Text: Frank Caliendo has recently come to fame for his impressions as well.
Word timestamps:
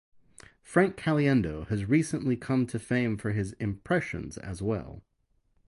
Frank 0.63 0.97
Caliendo 0.97 1.67
has 1.67 1.85
recently 1.85 2.35
come 2.35 2.65
to 2.65 2.79
fame 2.79 3.17
for 3.19 3.33
his 3.33 3.53
impressions 3.59 4.35
as 4.39 4.59
well. 4.59 5.03